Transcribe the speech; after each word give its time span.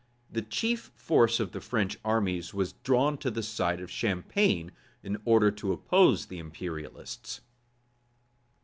The 0.31 0.41
chief 0.41 0.89
force 0.95 1.39
of 1.39 1.51
the 1.51 1.61
French 1.61 1.95
armies 2.03 2.55
was 2.55 2.73
drawn 2.73 3.19
to 3.19 3.29
the 3.29 3.43
side 3.43 3.79
of 3.79 3.91
Champagne, 3.91 4.71
in 5.03 5.21
order 5.25 5.51
to 5.51 5.73
oppose 5.73 6.25
the 6.25 6.39
imperialists. 6.39 7.41